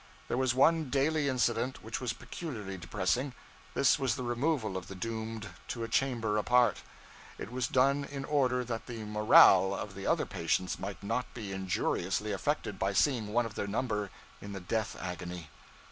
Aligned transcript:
There 0.29 0.37
was 0.37 0.55
one 0.55 0.89
daily 0.89 1.27
incident 1.29 1.83
which 1.83 2.01
was 2.01 2.11
peculiarly 2.11 2.75
depressing: 2.75 3.35
this 3.75 3.99
was 3.99 4.15
the 4.15 4.23
removal 4.23 4.75
of 4.75 4.87
the 4.87 4.95
doomed 4.95 5.49
to 5.67 5.83
a 5.83 5.87
chamber 5.87 6.39
apart. 6.39 6.81
It 7.37 7.51
was 7.51 7.67
done 7.67 8.05
in 8.05 8.25
order 8.25 8.63
that 8.63 8.87
the 8.87 9.01
_morale 9.01 9.77
_of 9.77 9.93
the 9.93 10.07
other 10.07 10.25
patients 10.25 10.79
might 10.79 11.03
not 11.03 11.31
be 11.35 11.51
injuriously 11.51 12.31
affected 12.31 12.79
by 12.79 12.93
seeing 12.93 13.27
one 13.27 13.45
of 13.45 13.53
their 13.53 13.67
number 13.67 14.09
in 14.41 14.53
the 14.53 14.59
death 14.59 14.95
agony. 14.99 15.51